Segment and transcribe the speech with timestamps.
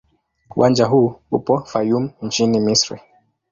[0.55, 2.99] Uwanja huu upo Fayoum nchini Misri.